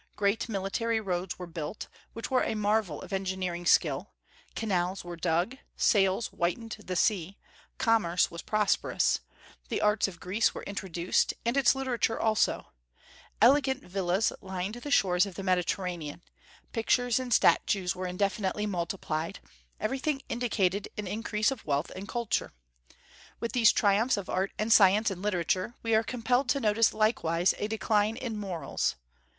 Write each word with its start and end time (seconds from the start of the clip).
Great 0.15 0.49
military 0.49 0.99
roads 0.99 1.37
were 1.37 1.45
built, 1.45 1.87
which 2.13 2.31
were 2.31 2.41
a 2.41 2.55
marvel 2.55 3.03
of 3.03 3.13
engineering 3.13 3.67
skill; 3.67 4.13
canals 4.55 5.03
were 5.03 5.15
dug; 5.15 5.57
sails 5.77 6.25
whitened 6.29 6.71
the 6.79 6.95
sea; 6.95 7.37
commerce 7.77 8.31
was 8.31 8.41
prosperous; 8.41 9.19
the 9.69 9.79
arts 9.79 10.07
of 10.07 10.19
Greece 10.19 10.55
were 10.55 10.63
introduced, 10.63 11.35
and 11.45 11.55
its 11.55 11.75
literature 11.75 12.19
also; 12.19 12.71
elegant 13.43 13.83
villas 13.83 14.33
lined 14.41 14.73
the 14.73 14.89
shores 14.89 15.27
of 15.27 15.35
the 15.35 15.43
Mediterranean; 15.43 16.23
pictures 16.71 17.19
and 17.19 17.31
statues 17.31 17.95
were 17.95 18.07
indefinitely 18.07 18.65
multiplied, 18.65 19.39
everything 19.79 20.19
indicated 20.29 20.87
an 20.97 21.05
increase 21.05 21.51
of 21.51 21.63
wealth 21.63 21.91
and 21.95 22.07
culture. 22.07 22.51
With 23.39 23.51
these 23.51 23.71
triumphs 23.71 24.17
of 24.17 24.29
art 24.31 24.51
and 24.57 24.73
science 24.73 25.11
and 25.11 25.21
literature, 25.21 25.75
we 25.83 25.93
are 25.93 26.01
compelled 26.01 26.49
to 26.49 26.59
notice 26.59 26.91
likewise 26.91 27.53
a 27.59 27.67
decline 27.67 28.15
in 28.15 28.35
morals. 28.35 28.95